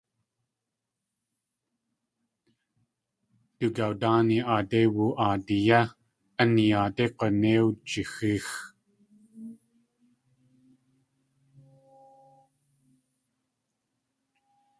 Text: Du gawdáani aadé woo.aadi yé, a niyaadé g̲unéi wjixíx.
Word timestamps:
Du 3.57 3.67
gawdáani 3.75 4.37
aadé 4.53 4.79
woo.aadi 4.95 5.57
yé, 5.67 5.79
a 6.41 6.43
niyaadé 6.53 7.05
g̲unéi 7.17 7.59
wjixíx. 7.65 8.47